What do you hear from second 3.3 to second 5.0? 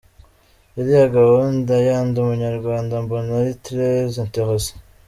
ari très intéressant.